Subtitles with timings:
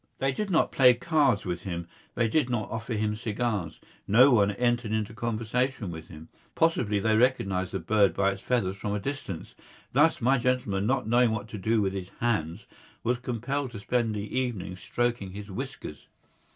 [0.17, 3.79] They did not play cards with him, they did not offer him cigars.
[4.07, 6.27] No one entered into conversation with him.
[6.55, 9.53] Possibly they recognised the bird by its feathers from a distance.
[9.91, 12.65] Thus, my gentleman, not knowing what to do with his hands,
[13.03, 16.07] was compelled to spend the evening stroking his whiskers.